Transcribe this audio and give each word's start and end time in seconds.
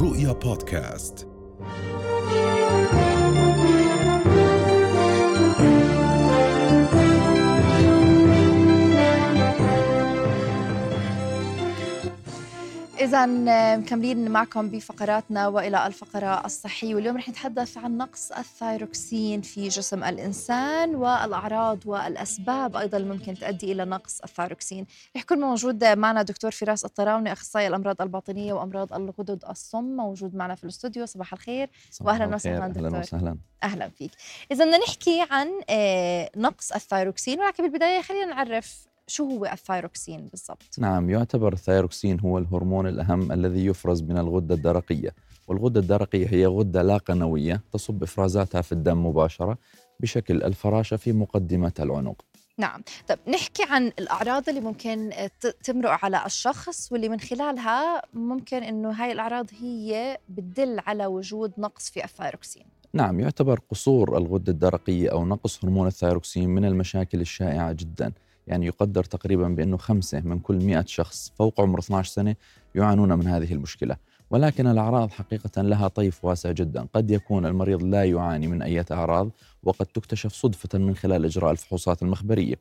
رؤيا 0.00 0.32
بودكاست. 0.32 1.28
إذا 13.06 13.26
مكملين 13.76 14.30
معكم 14.30 14.68
بفقراتنا 14.70 15.48
وإلى 15.48 15.86
الفقرة 15.86 16.44
الصحية. 16.44 16.94
واليوم 16.94 17.16
رح 17.16 17.28
نتحدث 17.28 17.78
عن 17.78 17.96
نقص 17.96 18.32
الثايروكسين 18.32 19.42
في 19.42 19.68
جسم 19.68 20.04
الإنسان 20.04 20.94
والأعراض 20.94 21.86
والأسباب 21.86 22.76
أيضا 22.76 22.98
ممكن 22.98 23.34
تؤدي 23.34 23.72
إلى 23.72 23.84
نقص 23.84 24.20
الثايروكسين. 24.20 24.86
رح 25.16 25.22
يكون 25.22 25.40
موجود 25.40 25.84
معنا 25.84 26.22
دكتور 26.22 26.50
فراس 26.50 26.84
الطراوني 26.84 27.32
أخصائي 27.32 27.66
الأمراض 27.66 28.02
الباطنية 28.02 28.52
وأمراض 28.52 28.92
الغدد 28.92 29.44
الصم 29.50 29.84
موجود 29.84 30.34
معنا 30.34 30.54
في 30.54 30.64
الاستوديو. 30.64 31.06
صباح 31.06 31.32
الخير. 31.32 31.70
وأهلا 32.00 32.34
وسهلا 32.34 32.68
دكتور. 32.68 32.86
أهلا 32.86 32.98
وسهلا. 32.98 33.36
أهلا 33.62 33.88
فيك. 33.88 34.10
إذا 34.52 34.64
بدنا 34.64 34.78
نحكي 34.78 35.26
عن 35.30 35.48
آه، 35.70 36.30
نقص 36.36 36.72
الثايروكسين 36.72 37.40
ولكن 37.40 37.62
بالبداية 37.62 38.02
خلينا 38.02 38.26
نعرف 38.26 38.86
شو 39.06 39.24
هو 39.30 39.46
الثايروكسين 39.46 40.26
بالضبط؟ 40.28 40.78
نعم 40.78 41.10
يعتبر 41.10 41.52
الثيروكسين 41.52 42.20
هو 42.20 42.38
الهرمون 42.38 42.86
الأهم 42.86 43.32
الذي 43.32 43.66
يفرز 43.66 44.02
من 44.02 44.18
الغدة 44.18 44.54
الدرقية. 44.54 45.14
والغدة 45.48 45.80
الدرقية 45.80 46.26
هي 46.28 46.46
غدة 46.46 46.82
لا 46.82 46.96
قنوية 46.96 47.60
تصب 47.72 48.02
إفرازاتها 48.02 48.60
في 48.62 48.72
الدم 48.72 49.06
مباشرة 49.06 49.58
بشكل 50.00 50.42
الفراشة 50.42 50.96
في 50.96 51.12
مقدمة 51.12 51.72
العنق. 51.80 52.22
نعم. 52.58 52.82
طب 53.08 53.18
نحكي 53.28 53.62
عن 53.70 53.86
الأعراض 53.98 54.48
اللي 54.48 54.60
ممكن 54.60 55.10
ت- 55.40 55.46
تمرق 55.64 56.04
على 56.04 56.26
الشخص 56.26 56.92
واللي 56.92 57.08
من 57.08 57.20
خلالها 57.20 58.02
ممكن 58.14 58.62
إنه 58.62 58.90
هاي 58.90 59.12
الأعراض 59.12 59.46
هي 59.60 60.18
بتدل 60.28 60.80
على 60.86 61.06
وجود 61.06 61.52
نقص 61.58 61.90
في 61.90 62.04
الثايروكسين. 62.04 62.62
نعم 62.92 63.20
يعتبر 63.20 63.60
قصور 63.70 64.18
الغدة 64.18 64.52
الدرقية 64.52 65.12
أو 65.12 65.24
نقص 65.24 65.64
هرمون 65.64 65.86
الثيروكسين 65.86 66.48
من 66.50 66.64
المشاكل 66.64 67.20
الشائعة 67.20 67.72
جدا. 67.72 68.12
يعني 68.46 68.66
يقدر 68.66 69.04
تقريبا 69.04 69.48
بأنه 69.48 69.76
خمسة 69.76 70.20
من 70.20 70.38
كل 70.38 70.56
مئة 70.56 70.84
شخص 70.86 71.32
فوق 71.38 71.60
عمر 71.60 71.78
12 71.78 72.12
سنة 72.12 72.36
يعانون 72.74 73.12
من 73.12 73.26
هذه 73.26 73.52
المشكلة. 73.52 73.96
ولكن 74.30 74.66
الأعراض 74.66 75.10
حقيقة 75.10 75.62
لها 75.62 75.88
طيف 75.88 76.24
واسع 76.24 76.52
جدا. 76.52 76.86
قد 76.94 77.10
يكون 77.10 77.46
المريض 77.46 77.82
لا 77.82 78.04
يعاني 78.04 78.46
من 78.46 78.62
أي 78.62 78.84
أعراض 78.90 79.30
وقد 79.62 79.86
تكتشف 79.86 80.32
صدفة 80.32 80.78
من 80.78 80.96
خلال 80.96 81.24
إجراء 81.24 81.52
الفحوصات 81.52 82.02
المخبرية. 82.02 82.54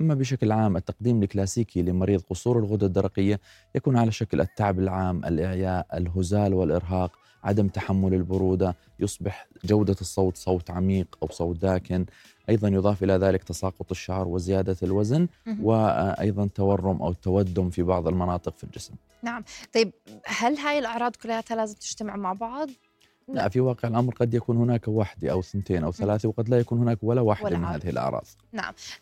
أما 0.00 0.14
بشكل 0.14 0.52
عام 0.52 0.76
التقديم 0.76 1.22
الكلاسيكي 1.22 1.82
لمريض 1.82 2.20
قصور 2.30 2.58
الغدة 2.58 2.86
الدرقية 2.86 3.40
يكون 3.74 3.96
على 3.96 4.12
شكل 4.12 4.40
التعب 4.40 4.78
العام 4.78 5.24
الإعياء 5.24 5.86
الهزال 5.94 6.54
والإرهاق 6.54 7.21
عدم 7.44 7.68
تحمل 7.68 8.14
البرودة 8.14 8.76
يصبح 9.00 9.46
جودة 9.64 9.96
الصوت 10.00 10.36
صوت 10.36 10.70
عميق 10.70 11.18
أو 11.22 11.28
صوت 11.28 11.56
داكن 11.56 12.06
أيضا 12.48 12.68
يضاف 12.68 13.02
إلى 13.02 13.12
ذلك 13.12 13.44
تساقط 13.44 13.90
الشعر 13.90 14.28
وزيادة 14.28 14.76
الوزن 14.82 15.28
مهم. 15.46 15.64
وأيضا 15.64 16.48
تورم 16.54 17.02
أو 17.02 17.12
تودم 17.12 17.70
في 17.70 17.82
بعض 17.82 18.08
المناطق 18.08 18.56
في 18.56 18.64
الجسم 18.64 18.94
طيب 19.74 19.92
هل 20.26 20.56
هاي 20.56 20.78
الأعراض 20.78 21.16
كلها 21.16 21.42
لازم 21.50 21.76
تجتمع 21.76 22.16
مع 22.16 22.32
بعض؟ 22.32 22.68
لا 23.28 23.48
في 23.48 23.60
واقع 23.60 23.88
الأمر 23.88 24.14
قد 24.14 24.34
يكون 24.34 24.56
هناك 24.56 24.88
واحدة 24.88 25.32
أو 25.32 25.42
ثنتين 25.42 25.84
أو 25.84 25.92
ثلاثة 25.92 26.28
وقد 26.28 26.48
لا 26.48 26.58
يكون 26.58 26.78
هناك 26.78 26.98
ولا 27.02 27.20
واحدة 27.20 27.46
ولا 27.46 27.58
من. 27.58 27.64
هذه 27.64 27.88
الأعراض 27.88 28.24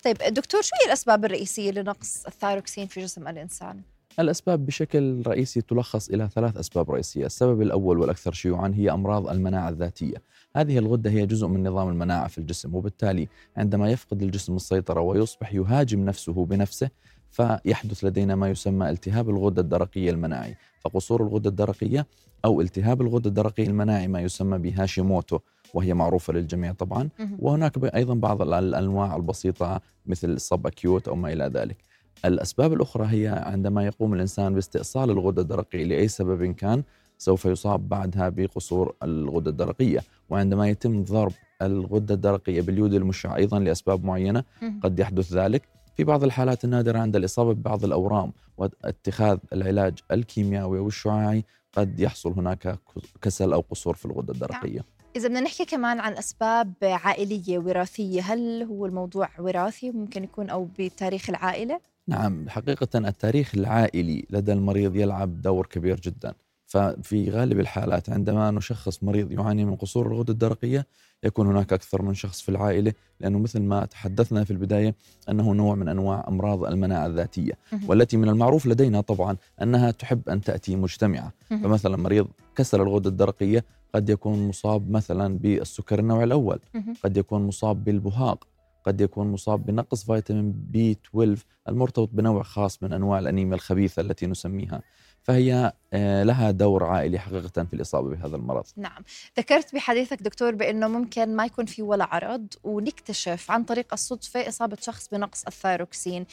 طيب 0.03 0.17
دكتور 0.17 0.61
شو 0.61 0.71
هي 0.81 0.87
الأسباب 0.87 1.25
الرئيسية 1.25 1.71
لنقص 1.71 2.25
الثايروكسين 2.25 2.87
في 2.87 3.01
جسم 3.01 3.27
الإنسان؟ 3.27 3.81
الأسباب 4.19 4.65
بشكل 4.65 5.23
رئيسي 5.27 5.61
تلخص 5.61 6.09
إلى 6.09 6.29
ثلاث 6.35 6.57
أسباب 6.57 6.91
رئيسية. 6.91 7.25
السبب 7.25 7.61
الأول 7.61 7.99
والأكثر 7.99 8.31
شيوعا 8.31 8.71
هي 8.75 8.91
أمراض 8.91 9.29
المناعة 9.29 9.69
الذاتية. 9.69 10.21
هذه 10.55 10.77
الغدة 10.77 11.09
هي 11.09 11.25
جزء 11.25 11.47
من 11.47 11.67
نظام 11.67 11.89
المناعة 11.89 12.27
في 12.27 12.37
الجسم 12.37 12.75
وبالتالي 12.75 13.27
عندما 13.57 13.91
يفقد 13.91 14.21
الجسم 14.21 14.55
السيطرة 14.55 15.01
ويصبح 15.01 15.53
يهاجم 15.53 16.05
نفسه 16.05 16.45
بنفسه 16.45 16.89
فيحدث 17.29 18.03
لدينا 18.03 18.35
ما 18.35 18.49
يسمى 18.49 18.89
التهاب 18.89 19.29
الغدة 19.29 19.61
الدرقية 19.61 20.09
المناعي. 20.11 20.55
فقصور 20.81 21.23
الغدة 21.23 21.49
الدرقية 21.49 22.07
أو 22.45 22.61
التهاب 22.61 23.01
الغدة 23.01 23.29
الدرقية 23.29 23.67
المناعي 23.67 24.07
ما 24.07 24.21
يسمى 24.21 24.57
بهاشيموتو 24.57 25.39
وهي 25.73 25.93
معروفة 25.93 26.33
للجميع 26.33 26.71
طبعا. 26.71 27.09
وهناك 27.39 27.95
أيضا 27.95 28.13
بعض 28.13 28.41
ال- 28.41 28.53
الأنواع 28.53 29.15
البسيطة 29.15 29.81
مثل 30.05 30.29
الصب 30.29 30.67
أكيوت 30.67 31.07
أو 31.07 31.15
ما 31.15 31.33
إلى 31.33 31.43
ذلك. 31.53 31.77
الأسباب 32.25 32.73
الأخرى 32.73 33.05
هي 33.09 33.27
عندما 33.27 33.85
يقوم 33.85 34.13
الإنسان 34.13 34.53
باستئصال 34.53 35.09
الغدة 35.09 35.41
الدرقية 35.41 35.83
لأي 35.83 36.07
سبب 36.07 36.55
كان 36.55 36.83
سوف 37.17 37.45
يصاب 37.45 37.89
بعدها 37.89 38.29
بقصور 38.29 38.95
الغدة 39.03 39.51
الدرقية 39.51 39.99
وعندما 40.29 40.69
يتم 40.69 41.03
ضرب 41.03 41.31
الغدة 41.61 42.13
الدرقية 42.13 42.61
باليود 42.61 42.93
المشع 42.93 43.35
أيضا 43.35 43.59
لأسباب 43.59 44.05
معينة. 44.05 44.43
قد 44.83 44.99
يحدث 44.99 45.33
ذلك 45.33 45.67
في 45.97 46.03
بعض 46.03 46.23
الحالات 46.23 46.63
النادرة 46.65 46.99
عند 46.99 47.15
الإصابة 47.15 47.53
ببعض 47.53 47.83
الأورام 47.83 48.33
واتخاذ 48.57 49.37
العلاج 49.53 49.99
الكيميائي 50.11 50.65
والشعاعي 50.65 51.45
قد 51.73 51.99
يحصل 51.99 52.31
هناك 52.31 52.79
كسل 53.21 53.53
أو 53.53 53.63
قصور 53.69 53.95
في 53.95 54.05
الغدة 54.05 54.33
الدرقية 54.33 54.85
إذا 55.15 55.27
بدنا 55.27 55.39
نحكي 55.41 55.65
كمان 55.65 55.99
عن 55.99 56.17
أسباب 56.17 56.73
عائلية 56.81 57.59
وراثية 57.59 58.21
هل 58.21 58.63
هو 58.63 58.85
الموضوع 58.85 59.29
وراثي 59.39 59.91
ممكن 59.91 60.23
يكون 60.23 60.49
أو 60.49 60.67
بتاريخ 60.79 61.29
العائلة؟ 61.29 61.79
نعم 62.07 62.49
حقيقة 62.49 62.87
التاريخ 62.95 63.55
العائلي 63.55 64.25
لدى 64.29 64.53
المريض 64.53 64.95
يلعب 64.95 65.41
دور 65.41 65.65
كبير 65.65 65.99
جدا 65.99 66.33
ففي 66.65 67.29
غالب 67.29 67.59
الحالات 67.59 68.09
عندما 68.09 68.51
نشخص 68.51 69.03
مريض 69.03 69.31
يعاني 69.31 69.65
من 69.65 69.75
قصور 69.75 70.07
الغدة 70.07 70.33
الدرقية 70.33 70.87
يكون 71.23 71.47
هناك 71.47 71.73
أكثر 71.73 72.01
من 72.01 72.13
شخص 72.13 72.41
في 72.41 72.49
العائلة 72.49 72.93
لأنه 73.19 73.39
مثل 73.39 73.61
ما 73.61 73.85
تحدثنا 73.85 74.43
في 74.43 74.51
البداية 74.51 74.95
أنه 75.29 75.51
نوع 75.53 75.75
من 75.75 75.87
أنواع 75.87 76.25
أمراض 76.27 76.63
المناعة 76.63 77.05
الذاتية. 77.05 77.53
والتي 77.87 78.17
من 78.17 78.29
المعروف 78.29 78.65
لدينا 78.65 79.01
طبعا 79.01 79.37
أنها 79.61 79.91
تحب 79.91 80.29
أن 80.29 80.41
تأتي 80.41 80.75
مجتمعة. 80.75 81.33
فمثلا 81.49 81.97
مريض 81.97 82.27
كسر 82.55 82.83
الغدة 82.83 83.09
الدرقية 83.09 83.65
قد 83.95 84.09
يكون 84.09 84.47
مصاب 84.47 84.91
مثلا 84.91 85.37
بالسكر 85.37 85.99
النوع 85.99 86.23
الأول. 86.23 86.59
قد 87.03 87.17
يكون 87.17 87.47
مصاب 87.47 87.83
بالبهاق 87.83 88.47
قد 88.85 89.01
يكون 89.01 89.31
مصاب 89.31 89.65
بنقص 89.65 90.05
فيتامين 90.05 90.51
بي 90.51 90.91
12 90.91 91.45
المرتبط 91.69 92.09
بنوع 92.13 92.43
خاص 92.43 92.83
من 92.83 92.93
أنواع 92.93 93.19
الأنيميا 93.19 93.55
الخبيثة 93.55 94.01
التي 94.01 94.27
نسميها. 94.27 94.81
فهي 95.23 95.73
آه، 95.93 96.23
لها 96.23 96.51
دور 96.51 96.83
عائلي 96.83 97.19
حقيقة 97.19 97.63
في 97.63 97.73
الإصابة 97.73 98.09
بهذا 98.09 98.35
المرض. 98.35 98.65
نعم. 98.77 99.03
ذكرت 99.37 99.75
بحديثك 99.75 100.21
دكتور 100.21 100.55
بأنه 100.55 100.87
ممكن 100.87 101.35
ما 101.35 101.45
يكون 101.45 101.65
في 101.65 101.81
ولا 101.81 102.15
عرض 102.15 102.47
ونكتشف 102.63 103.51
عن 103.51 103.63
طريق 103.63 103.93
الصدفة 103.93 104.47
إصابة 104.47 104.77
شخص 104.81 105.07
بنقص 105.11 105.43
الثايروكسين 105.47 106.25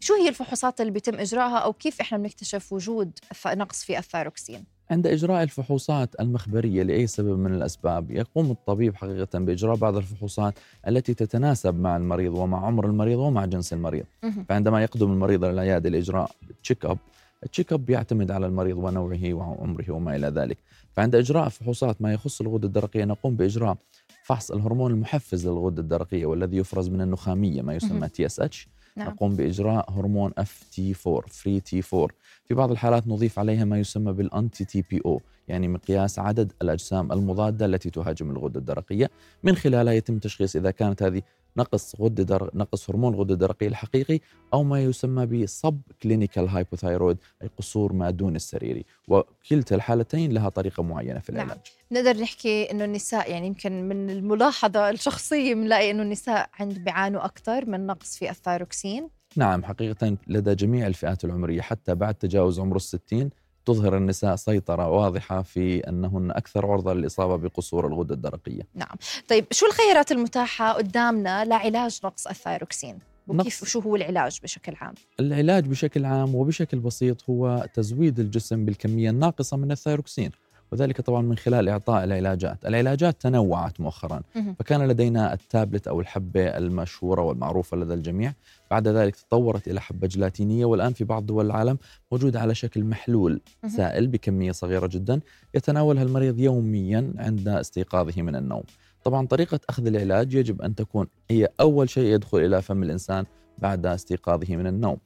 شو 0.00 0.14
هي 0.14 0.28
الفحوصات 0.28 0.80
اللي 0.80 0.92
بيتم 0.92 1.14
إجراءها 1.14 1.58
أو 1.58 1.72
كيف 1.72 2.00
إحنا 2.00 2.18
بنكتشف 2.18 2.72
وجود 2.72 3.18
نقص 3.46 3.84
في 3.84 3.98
الثايروكسين؟ 3.98 4.64
عند 4.90 5.06
إجراء 5.06 5.42
الفحوصات 5.42 6.20
المخبرية 6.20 6.82
لأي 6.82 7.06
سبب 7.06 7.38
من 7.38 7.54
الأسباب 7.54 8.10
يقوم 8.10 8.50
الطبيب 8.50 8.94
حقيقة 8.96 9.38
بإجراء 9.38 9.76
بعض 9.76 9.96
الفحوصات 9.96 10.54
التي 10.88 11.14
تتناسب 11.14 11.80
مع 11.80 11.96
المريض 11.96 12.34
ومع 12.34 12.66
عمر 12.66 12.86
المريض 12.86 13.18
ومع 13.18 13.44
جنس 13.44 13.72
المريض. 13.72 14.04
فعندما 14.48 14.82
يقدم 14.82 15.12
المريض 15.12 15.44
إلى 15.44 15.52
العيادة 15.52 15.90
لإجراء 15.90 16.30
check 16.62 16.84
up 16.84 16.98
ال 17.44 17.49
check 17.49 17.72
up 17.72 17.90
يعتمد 17.90 18.30
على 18.30 18.46
المريض 18.46 18.76
ونوعه 18.78 19.34
وعمره 19.34 19.90
وما 19.90 20.16
إلى 20.16 20.26
ذلك 20.28 20.58
فعند 20.92 21.14
إجراء 21.14 21.48
فحوصات 21.48 22.02
ما 22.02 22.12
يخص 22.12 22.40
الغده 22.40 22.66
الدرقية 22.66 23.04
نقوم 23.04 23.36
بإجراء 23.36 23.76
فحص 24.24 24.50
الهرمون 24.50 24.90
المحفز 24.90 25.46
للغده 25.46 25.82
الدرقية 25.82 26.26
والذي 26.26 26.56
يفرز 26.56 26.88
من 26.88 27.00
النخامية 27.00 27.62
ما. 27.62 27.74
يسمى 27.74 28.08
TSH 28.08 28.68
نعم. 28.96 29.08
نقوم 29.08 29.36
بإجراء 29.36 29.90
هرمون 29.90 30.32
FT4 30.38 30.94
free 31.06 31.60
T4 31.60 32.08
في 32.44 32.54
بعض 32.54 32.70
الحالات 32.70 33.08
نضيف 33.08 33.38
عليها 33.38 33.64
ما 33.64 33.78
يسمى 33.78 34.12
بال 34.12 34.64
anti-TPO 34.64 35.22
يعني 35.48 35.68
مقياس 35.68 36.18
عدد 36.18 36.52
الأجسام 36.62 37.12
المضادة 37.12 37.66
التي 37.66 37.90
تهاجم 37.90 38.30
الغدة 38.30 38.60
الدرقية. 38.60 39.10
من 39.42 39.56
خلالها 39.56 39.92
يتم 39.92 40.18
تشخيص 40.18 40.56
إذا 40.56 40.70
كانت 40.70 41.02
هذه 41.02 41.22
نقص 41.56 42.00
غدة 42.00 42.22
در... 42.22 42.50
نقص 42.54 42.90
هرمون 42.90 43.14
الغدة 43.14 43.34
الدرقية 43.34 43.68
الحقيقي 43.68 44.20
أو 44.54 44.62
ما 44.62 44.82
يسمى 44.82 45.26
ب 45.26 45.80
subclinical 46.02 46.48
hypothyroid 46.48 47.18
أي 47.42 47.50
قصور 47.58 47.92
ما 47.92 48.10
دون 48.10 48.36
السريري 48.36 48.84
وكلتا 49.08 49.74
الحالتين 49.74 50.32
لها 50.32 50.48
طريقة 50.48 50.82
معينة 50.82 51.18
في 51.18 51.32
نعم. 51.32 51.46
العلاج. 51.46 51.60
نقدر 51.92 52.20
نحكي 52.20 52.70
إنه 52.70 52.84
النساء 52.84 53.30
يعني 53.30 53.46
يمكن 53.46 53.88
من 53.88 54.10
الملاحظة 54.10 54.90
الشخصية 54.90 55.54
بنلاقي 55.54 55.90
إنه 55.90 56.02
النساء 56.02 56.48
عند 56.60 56.78
بيعانوا 56.78 57.24
أكثر 57.24 57.66
من 57.66 57.86
نقص 57.86 58.18
في 58.18 58.30
الثايروكسين. 58.30 59.08
نعم 59.36 59.64
حقيقة 59.64 60.16
لدى 60.26 60.54
جميع 60.54 60.86
الفئات 60.86 61.24
العمرية 61.24 61.60
حتى 61.60 61.94
بعد 61.94 62.14
تجاوز 62.14 62.60
عمر 62.60 62.76
الستين 62.76 63.30
تظهر 63.66 63.96
النساء 63.96 64.36
سيطرة 64.36 64.88
واضحة 64.88 65.42
في 65.42 65.88
أنهن 65.88 66.30
أكثر 66.30 66.66
عرضة 66.66 66.94
للإصابة 66.94 67.36
بقصور 67.36 67.86
الغدة 67.86 68.14
الدرقية. 68.14 68.62
نعم. 68.74 68.96
طيب 69.28 69.44
شو 69.50 69.66
الخيارات 69.66 70.12
المتاحة 70.12 70.72
قدامنا 70.72 71.44
لعلاج 71.44 72.00
نقص 72.04 72.26
الثايروكسين؟ 72.26 72.98
وكيف 73.28 73.64
شو 73.64 73.80
هو 73.80 73.96
العلاج 73.96 74.40
بشكل 74.42 74.74
عام؟ 74.80 74.94
العلاج 75.20 75.66
بشكل 75.66 76.04
عام 76.04 76.34
وبشكل 76.34 76.78
بسيط 76.78 77.30
هو 77.30 77.66
تزويد 77.74 78.20
الجسم 78.20 78.64
بالكمية 78.64 79.10
الناقصة 79.10 79.56
من 79.56 79.72
الثيروكسين 79.72 80.30
وذلك 80.72 81.00
طبعا 81.00 81.22
من 81.22 81.36
خلال 81.36 81.68
إعطاء 81.68 82.04
العلاجات. 82.04 82.66
العلاجات 82.66 83.20
تنوعت 83.20 83.80
مؤخرا. 83.80 84.22
فكان 84.58 84.88
لدينا 84.88 85.32
التابلت 85.32 85.88
أو 85.88 86.00
الحبة 86.00 86.40
المشهورة 86.40 87.22
والمعروفة 87.22 87.76
لدى 87.76 87.94
الجميع. 87.94 88.32
بعد 88.70 88.88
ذلك 88.88 89.16
تطورت 89.16 89.68
إلى 89.68 89.80
حبة 89.80 90.06
جلاتينية 90.06 90.64
والآن 90.64 90.92
في 90.92 91.04
بعض 91.04 91.26
دول 91.26 91.46
العالم 91.46 91.78
موجودة 92.12 92.40
على 92.40 92.54
شكل 92.54 92.84
محلول. 92.84 93.40
سائل 93.68 94.06
بكمية 94.06 94.52
صغيرة 94.52 94.86
جدا. 94.86 95.20
يتناولها 95.54 96.02
المريض 96.02 96.38
يوميا 96.38 97.12
عند 97.18 97.48
استيقاظه 97.48 98.22
من 98.22 98.36
النوم. 98.36 98.62
طبعا 99.04 99.26
طريقة 99.26 99.60
أخذ 99.68 99.86
العلاج 99.86 100.34
يجب 100.34 100.62
أن 100.62 100.74
تكون 100.74 101.06
هي 101.30 101.48
أول 101.60 101.90
شيء 101.90 102.14
يدخل 102.14 102.38
إلى 102.38 102.62
فم 102.62 102.82
الإنسان 102.82 103.24
بعد 103.58 103.86
استيقاظه 103.86 104.56
من 104.56 104.66
النوم. 104.66 104.96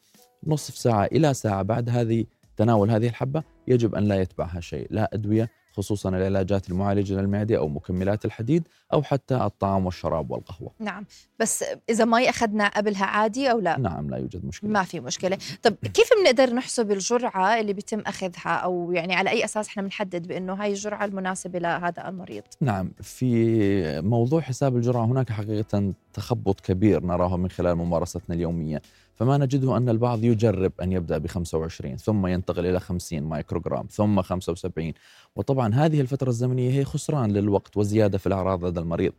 نصف 0.46 0.76
ساعة 0.76 1.04
إلى 1.04 1.34
ساعة 1.34 1.62
بعد 1.62 1.90
هذه 1.90 2.24
تناول 2.58 2.90
هذه 2.90 3.08
الحبة 3.08 3.42
يجب 3.68 3.94
أن 3.94 4.04
لا 4.04 4.20
يتبعها 4.20 4.60
شيء 4.60 4.86
لا 4.90 5.10
أدوية 5.12 5.50
خصوصا 5.72 6.08
العلاجات 6.08 6.70
المعالجة 6.70 7.14
للمعدة 7.14 7.58
أو 7.58 7.68
مكملات 7.68 8.24
الحديد 8.24 8.68
أو 8.92 9.02
حتى 9.02 9.34
الطعام 9.34 9.86
والشراب 9.86 10.30
والقهوة. 10.30 10.70
نعم 10.78 11.06
بس 11.38 11.64
إذا 11.90 12.04
مي 12.04 12.30
أخذنا 12.30 12.68
قبلها 12.68 13.04
عادي 13.04 13.50
أو 13.50 13.60
لا؟ 13.60 13.78
نعم 13.78 14.10
لا 14.10 14.16
يوجد 14.16 14.44
مشكلة. 14.44 14.70
ما 14.70 14.82
في 14.82 15.00
مشكلة. 15.00 15.38
طب 15.62 15.74
كيف 15.94 16.08
بنقدر 16.20 16.54
نحسب 16.54 16.90
الجرعة 16.90 17.60
اللي 17.60 17.72
بيتم 17.72 18.00
أخذها؟ 18.00 18.50
أو 18.50 18.92
يعني 18.92 19.14
على 19.14 19.30
أي 19.30 19.44
أساس 19.44 19.68
إحنا 19.68 19.82
بنحدد 19.82 20.28
بأنه 20.28 20.54
هاي 20.54 20.70
الجرعة 20.70 21.04
المناسبة 21.04 21.58
لهذا 21.58 22.08
المريض؟ 22.08 22.42
نعم 22.60 22.92
في 23.02 24.00
موضوع 24.00 24.40
حساب 24.40 24.76
الجرعة 24.76 25.04
هناك 25.04 25.32
حقيقة 25.32 25.92
تخبط 26.12 26.60
كبير 26.60 27.04
نراه 27.04 27.36
من 27.36 27.50
خلال 27.50 27.74
ممارستنا 27.74 28.34
اليومية. 28.36 28.82
فما 29.18 29.38
نجده 29.38 29.76
أن 29.76 29.88
البعض 29.88 30.24
يجرب 30.24 30.72
أن 30.82 30.92
يبدأ 30.92 31.18
ب 31.18 31.26
25 31.26 31.96
ثم 31.96 32.26
ينتقل 32.26 32.66
إلى 32.66 32.80
50 32.80 33.22
مايكروغرام 33.22 33.86
ثم 33.90 34.22
75 34.22 34.92
وطبعا 35.36 35.74
هذه 35.74 36.00
الفترة 36.00 36.28
الزمنية 36.28 36.70
هي 36.70 36.84
خسران 36.84 37.32
للوقت 37.32 37.76
وزيادة 37.76 38.18
في 38.18 38.26
الأعراض 38.26 38.64
لدى 38.64 38.80
المريض. 38.80 39.12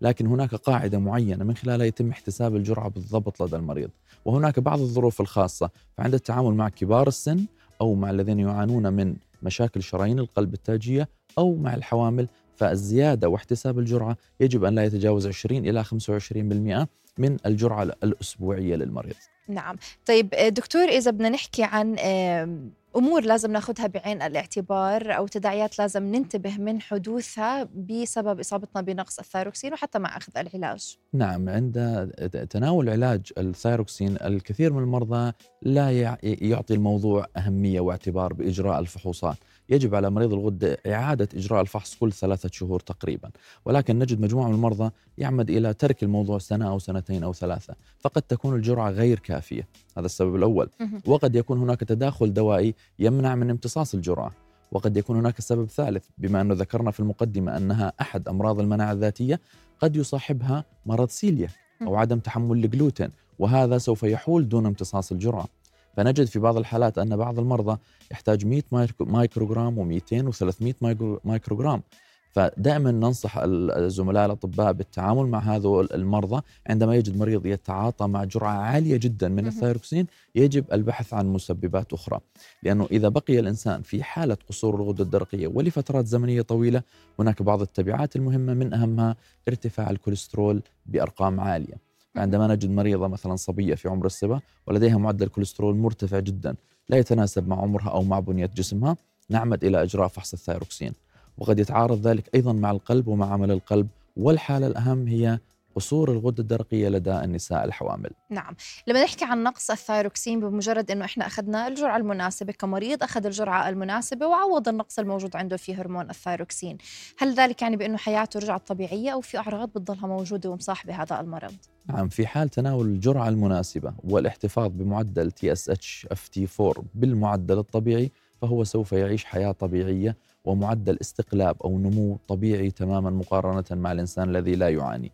لكن 0.00 0.26
هناك 0.26 0.54
قاعدة 0.54 0.98
معينة 0.98 1.44
من 1.44 1.56
خلالها 1.56 1.86
يتم 1.86 2.10
احتساب 2.10 2.56
الجرعة 2.56 2.88
بالضبط 2.88 3.42
لدى 3.42 3.56
المريض. 3.56 3.90
وهناك 4.24 4.60
بعض 4.60 4.80
الظروف 4.80 5.20
الخاصة 5.20 5.70
فعند 5.96 6.14
التعامل 6.14 6.54
مع 6.54 6.68
كبار 6.68 7.08
السن 7.08 7.46
أو 7.80 7.94
مع 7.94 8.10
الذين 8.10 8.38
يعانون 8.40 8.92
من 8.92 9.16
مشاكل 9.42 9.82
شرايين 9.82 10.18
القلب 10.18 10.54
التاجية 10.54 11.08
أو 11.38 11.54
مع 11.54 11.74
الحوامل 11.74 12.28
فالزيادة 12.56 13.28
واحتساب 13.28 13.78
الجرعة 13.78 14.16
يجب 14.40 14.64
أن 14.64 14.74
لا 14.74 14.84
يتجاوز 14.84 15.26
20 15.26 15.68
إلى 15.68 15.84
25% 15.84 16.86
من 17.18 17.36
الجرعة 17.46 17.82
الأسبوعية 17.82 18.76
للمريض. 18.76 19.14
نعم. 19.48 19.76
طيب 20.06 20.34
آه، 20.34 20.48
دكتور 20.48 20.84
إذا 20.88 21.10
بدنا 21.10 21.28
نحكي 21.28 21.62
عن 21.64 21.98
آم، 21.98 22.70
أمور 22.96 23.22
لازم 23.24 23.52
ناخذها 23.52 23.86
بعين 23.86 24.22
الاعتبار 24.22 25.16
أو 25.16 25.26
تداعيات 25.26 25.78
لازم 25.78 26.02
ننتبه 26.02 26.58
من 26.58 26.80
حدوثها 26.80 27.68
بسبب 27.74 28.40
إصابتنا 28.40 28.82
بنقص 28.82 29.18
الثايروكسين 29.18 29.72
وحتى 29.72 29.98
مع 29.98 30.16
أخذ 30.16 30.32
العلاج. 30.38 30.96
نعم 31.12 31.48
عند 31.48 32.10
تناول 32.50 32.88
علاج 32.90 33.32
الثايروكسين 33.38 34.16
الكثير 34.24 34.72
من 34.72 34.82
المرضى 34.82 35.32
لا 35.62 35.90
يع- 36.00 36.18
يعطي 36.22 36.74
الموضوع 36.74 37.26
أهمية 37.36 37.80
واعتبار 37.80 38.32
بإجراء 38.32 38.78
الفحوصات. 38.78 39.36
يجب 39.68 39.94
على 39.94 40.10
مريض 40.10 40.32
الغدة 40.32 40.78
إعادة 40.86 41.28
إجراء 41.34 41.60
الفحص 41.60 41.94
كل 41.94 42.12
ثلاثة 42.12 42.50
شهور 42.52 42.80
تقريبا. 42.80 43.30
ولكن 43.64 43.98
نجد 43.98 44.20
مجموعة 44.20 44.48
من 44.48 44.54
المرضى 44.54 44.90
يعمد 45.18 45.50
إلى 45.50 45.74
ترك 45.74 46.02
الموضوع 46.02 46.38
سنة 46.38 46.68
أو 46.70 46.78
سنتين 46.78 47.22
أو 47.22 47.32
ثلاثة. 47.32 47.74
فقد 48.00 48.22
تكون 48.22 48.54
الجرعة 48.54 48.90
غير 48.90 49.18
كافية. 49.18 49.68
هذا 49.98 50.06
السبب 50.06 50.36
الأول. 50.36 50.68
وقد 51.06 51.36
يكون 51.36 51.58
هناك 51.58 51.80
تداخل 51.80 52.34
دوائي 52.34 52.74
يمنع 52.98 53.34
من 53.34 53.50
امتصاص 53.50 53.94
الجرعة. 53.94 54.32
وقد 54.72 54.96
يكون 54.96 55.16
هناك 55.16 55.40
سبب 55.40 55.68
ثالث. 55.68 56.04
بما 56.18 56.40
أنه 56.40 56.54
ذكرنا 56.54 56.90
في 56.90 57.00
المقدمة 57.00 57.56
أنها 57.56 57.92
أحد 58.00 58.28
أمراض 58.28 58.60
المناعة 58.60 58.92
الذاتية 58.92 59.40
قد 59.80 59.96
يصاحبها 59.96 60.64
مرض 60.86 61.08
سيليا 61.08 61.48
أو 61.82 61.96
عدم 61.96 62.18
تحمل 62.18 62.64
الجلوتين. 62.64 63.10
وهذا 63.38 63.78
سوف 63.78 64.02
يحول 64.02 64.48
دون 64.48 64.66
امتصاص 64.66 65.12
الجرعة. 65.12 65.48
فنجد 65.96 66.24
في 66.26 66.38
بعض 66.38 66.56
الحالات 66.56 66.98
أن 66.98 67.16
بعض 67.16 67.38
المرضى 67.38 67.78
يحتاج 68.10 68.46
100 68.46 68.62
مايكرو- 68.72 69.06
مايكروغرام 69.06 69.76
و200 70.00 70.32
و300 70.32 70.74
مايكرو- 70.82 71.20
مايكروغرام. 71.24 71.82
فدائما 72.30 72.90
ننصح 72.90 73.38
ال- 73.38 73.70
الزملاء 73.70 74.26
الأطباء 74.26 74.72
بالتعامل 74.72 75.26
مع 75.26 75.38
هذول 75.38 75.88
المرضى. 75.94 76.42
عندما 76.66 76.96
يجد 76.96 77.16
مريض 77.16 77.46
يتعاطى 77.46 78.06
مع 78.06 78.24
جرعة 78.24 78.52
عالية 78.58 78.96
جدا 78.96 79.28
من. 79.28 79.46
الثايروكسين 79.46 80.06
يجب 80.34 80.64
البحث 80.72 81.14
عن 81.14 81.26
مسببات 81.26 81.92
أخرى. 81.92 82.20
لأنه 82.62 82.86
إذا 82.90 83.08
بقي 83.08 83.38
الإنسان 83.40 83.82
في 83.82 84.02
حالة 84.02 84.36
قصور 84.48 84.74
الغدة 84.76 85.04
الدرقية 85.04 85.46
ولفترات 85.46 86.06
زمنية 86.06 86.42
طويلة 86.42 86.82
هناك 87.18 87.42
بعض 87.42 87.60
التبعات 87.60 88.16
المهمة 88.16 88.54
من 88.54 88.74
أهمها 88.74 89.16
ارتفاع 89.48 89.90
الكوليسترول 89.90 90.62
بأرقام 90.86 91.40
عالية. 91.40 91.85
عندما 92.16 92.46
نجد 92.46 92.70
مريضة 92.70 93.08
مثلا 93.08 93.36
صبية 93.36 93.74
في 93.74 93.88
عمر 93.88 94.06
الصبا 94.06 94.40
ولديها 94.66 94.98
معدل 94.98 95.28
كوليسترول 95.28 95.76
مرتفع 95.76 96.18
جدا 96.18 96.54
لا 96.88 96.96
يتناسب 96.96 97.48
مع 97.48 97.62
عمرها 97.62 97.88
أو 97.88 98.02
مع 98.02 98.20
بنية 98.20 98.50
جسمها 98.56 98.96
نعمد 99.30 99.64
إلى 99.64 99.82
إجراء 99.82 100.08
فحص 100.08 100.32
الثايروكسين. 100.32 100.92
وقد 101.38 101.58
يتعارض 101.58 102.06
ذلك 102.06 102.34
أيضا 102.34 102.52
مع 102.52 102.70
القلب 102.70 103.08
ومع 103.08 103.32
عمل 103.32 103.50
القلب 103.50 103.88
والحالة 104.16 104.66
الأهم 104.66 105.08
هي 105.08 105.38
قصور 105.76 106.12
الغده 106.12 106.42
الدرقية 106.42 106.88
لدى 106.88 107.10
النساء 107.10 107.64
الحوامل. 107.64 108.10
نعم. 108.30 108.56
لما 108.86 109.04
نحكي 109.04 109.24
عن 109.24 109.42
نقص 109.42 109.70
الثايروكسين 109.70 110.40
بمجرد 110.40 110.90
إنه 110.90 111.04
إحنا 111.04 111.26
أخذنا 111.26 111.68
الجرعة 111.68 111.96
المناسبة 111.96 112.52
كمريض 112.52 113.02
أخذ 113.02 113.26
الجرعة 113.26 113.68
المناسبة 113.68 114.26
وعوض 114.26 114.68
النقص 114.68 114.98
الموجود 114.98 115.36
عنده 115.36 115.56
في 115.56 115.74
هرمون 115.74 116.10
الثايروكسين. 116.10 116.78
هل 117.18 117.34
ذلك 117.34 117.62
يعني 117.62 117.76
بإنه 117.76 117.96
حياته 117.96 118.40
رجعت 118.40 118.68
طبيعية 118.68 119.10
أو 119.10 119.20
في 119.20 119.38
أعراض 119.38 119.68
بتضلها 119.68 120.06
موجودة 120.06 120.50
ومصاحبة 120.50 121.02
هذا 121.02 121.20
المرض؟ 121.20 121.54
نعم 121.88 122.08
في 122.08 122.26
حال 122.26 122.48
تناول 122.48 122.86
الجرعة 122.86 123.28
المناسبة 123.28 123.94
والاحتفاظ 124.04 124.70
بمعدل 124.70 125.32
TSH 125.32 126.06
FT4 126.14 126.80
بالمعدل 126.94 127.58
الطبيعي 127.58 128.12
فهو 128.42 128.64
سوف 128.64 128.92
يعيش 128.92 129.24
حياة 129.24 129.52
طبيعية 129.52 130.16
ومعدل 130.44 130.98
استقلاب 131.00 131.62
أو 131.62 131.78
نمو 131.78 132.18
طبيعي 132.28 132.70
تماما 132.70 133.10
مقارنة 133.10 133.64
مع 133.70 133.92
الإنسان 133.92 134.28
الذي 134.28 134.54
لا 134.54 134.68
يعاني. 134.68 135.12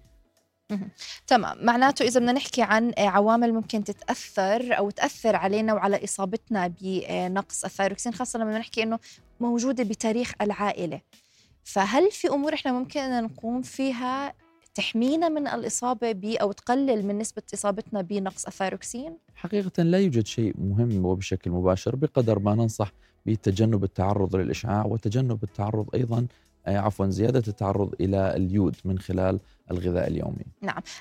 تمام. 1.26 1.66
معناته 1.66 2.02
إذا 2.02 2.20
بدنا 2.20 2.32
نحكي 2.32 2.62
عن 2.62 2.92
آه، 2.98 3.06
عوامل 3.06 3.52
ممكن 3.52 3.84
تتأثر 3.84 4.78
أو 4.78 4.90
تأثر 4.90 5.36
علينا 5.36 5.74
وعلى 5.74 6.04
إصابتنا 6.04 6.74
بنقص 6.80 7.64
الثايروكسين 7.64 8.14
خاصة 8.14 8.38
لما 8.38 8.58
نحكي 8.58 8.82
إنه 8.82 8.98
موجودة 9.40 9.84
بتاريخ 9.84 10.32
العائلة. 10.40 11.00
فهل 11.64 12.10
في 12.10 12.28
أمور 12.28 12.54
إحنا 12.54 12.72
ممكن 12.72 13.22
نقوم 13.22 13.62
فيها 13.62 14.34
تحمينا 14.74 15.28
من 15.28 15.48
الإصابة 15.48 16.12
ب 16.12 16.24
أو 16.24 16.52
تقلل 16.52 17.06
من 17.06 17.18
نسبة 17.18 17.42
إصابتنا 17.54 18.02
بنقص 18.02 18.46
الثايروكسين؟ 18.46 19.16
حقيقة 19.34 19.82
لا 19.82 19.98
يوجد 19.98 20.26
شيء 20.26 20.54
مهم 20.58 21.04
وبشكل 21.04 21.50
مباشر 21.50 21.96
بقدر 21.96 22.38
ما 22.38 22.54
ننصح 22.54 22.92
بتجنب 23.26 23.84
التعرض 23.84 24.36
للإشعاع 24.36 24.86
وتجنب 24.86 25.44
التعرض 25.44 25.86
أيضا 25.94 26.18
آه، 26.18 26.26
عفوا 26.66 27.06
زيادة 27.06 27.42
التعرض 27.48 27.94
إلى 28.00 28.36
اليود 28.36 28.76
من 28.84 28.98
خلال 28.98 29.40
الغذاء 29.70 30.08
اليومي. 30.08 30.44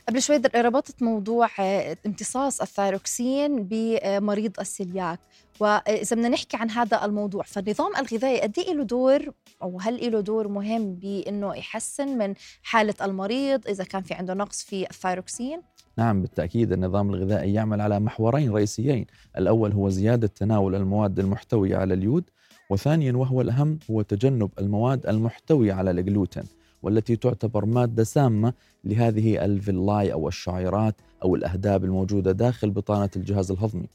قبل 0.10 0.22
شوي 0.22 0.41
ربطت 0.56 1.03
موضوع 1.03 1.50
آه، 1.60 1.98
امتصاص 2.06 2.62
الثايروكسين 2.62 3.63
بمريض 3.63 4.60
السيلياك 4.60 5.20
وإذا 5.60 6.15
بدنا 6.15 6.30
نحكي 6.30 6.58
عن 6.58 6.70
هذا 6.70 7.06
الموضوع 7.06 7.44
فالنظام 7.44 7.96
الغذائي 7.96 8.41
قد 8.41 8.60
إيه 8.60 8.74
له 8.74 8.84
دور 8.84 9.32
أو 9.63 9.80
هل 9.80 10.12
له 10.12 10.20
دور 10.20 10.48
مهم 10.48 10.96
بأنه 10.96 11.56
يحسن 11.56 12.18
من 12.18 12.34
حالة 12.63 12.94
المريض 13.01 13.68
إذا 13.68 13.84
كان 13.84 14.01
في 14.01 14.13
عنده 14.13 14.34
نقص 14.34 14.63
في 14.63 14.89
الثايروكسين؟ 14.89 15.62
نعم 15.98 16.22
بالتأكيد 16.22 16.72
النظام 16.72 17.10
الغذائي 17.10 17.53
يعمل 17.53 17.82
على 17.82 18.00
محورين 18.00 18.51
رئيسيين. 18.51 19.06
الأول 19.38 19.74
هو 19.74 19.89
زيادة 19.89 20.27
تناول 20.27 20.75
المواد 20.75 21.20
المحتوية 21.20 21.77
على 21.77 21.94
اليود 21.94 22.30
وثانيا 22.72 23.13
وهو 23.13 23.42
الأهم 23.42 23.80
هو 23.92 24.01
تجنب 24.01 24.50
المواد 24.60 25.08
المحتوية 25.08 25.74
على 25.74 25.92
الجلوتين 25.92 26.44
والتي 26.84 27.16
تعتبر 27.16 27.66
مادة 27.66 28.04
سامة 28.04 28.54
لهذه 28.84 29.46
ال 29.46 29.57
villi 29.57 30.13
أو 30.13 30.28
الشعيرات 30.28 30.96
أو 31.24 31.36
الأهداب 31.36 31.84
الموجودة 31.84 32.32
داخل 32.32 32.70
بطانة 32.72 33.10
الجهاز 33.16 33.51
الهضمي. 33.51 33.88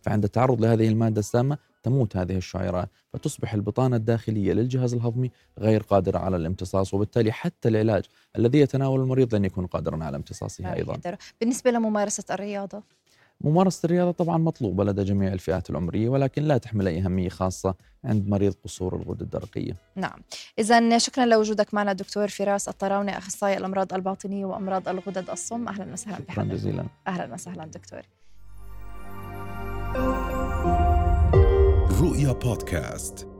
فعند 0.00 0.24
التعرض 0.24 0.60
لهذه 0.60 0.88
المادة 0.88 1.18
السامة 1.18 1.58
تموت 1.82 2.16
هذه 2.16 2.36
الشعيرات 2.36 2.88
فتصبح 3.12 3.54
البطانة 3.54 3.96
الداخلية 3.96 4.52
للجهاز 4.52 4.94
الهضمي 4.94 5.30
غير 5.58 5.82
قادرة 5.82 6.18
على 6.18 6.36
الامتصاص 6.36 6.94
وبالتالي 6.94 7.32
حتى 7.32 7.68
العلاج 7.68 8.04
الذي 8.38 8.58
يتناول 8.58 9.00
المريض 9.00 9.34
لن 9.34 9.44
يكون 9.44 9.66
قادرا 9.66 10.04
على 10.04 10.16
امتصاصها 10.16 10.74
أيضا. 10.74 10.92
بالنسبة 11.40 11.70
لممارسة 11.70 12.24
الرياضة؟ 12.30 12.82
ممارسة 13.44 13.86
الرياضة 13.86 14.10
طبعا 14.10 14.38
مطلوبة 14.38 14.84
لدى 14.84 15.04
جميع 15.04 15.32
الفئات 15.32 15.70
العمرية 15.70 16.08
ولكن 16.08 16.42
لا 16.42 16.58
تحمل 16.58 16.88
أي 16.88 16.98
أهمية 16.98 17.28
خاصة 17.28 17.74
عند 18.04 18.28
مريض 18.28 18.54
قصور 18.64 18.96
الغدة 18.96 19.24
الدرقية. 19.24 19.76
نعم. 19.96 20.20
إذا 20.58 20.98
شكرا 20.98 21.26
لوجودك 21.26 21.74
معنا 21.74 21.92
دكتور 21.92 22.28
فراس 22.28 22.68
الطراونة 22.68 23.18
أخصائي 23.18 23.56
الأمراض 23.56 23.94
الباطنية 23.94 24.44
وأمراض 24.44 24.88
الغدد 24.88 25.30
الصم. 25.30 25.68
أهلا 25.68 25.92
وسهلا 25.92 26.16
شكرا 26.16 26.26
بحضرتك 26.26 26.50
جزيلا. 26.52 26.86
أهلا 27.06 27.34
وسهلا 27.34 27.66
دكتور. 27.66 28.02
رؤيا 32.02 32.32
بودكاست. 32.32 33.31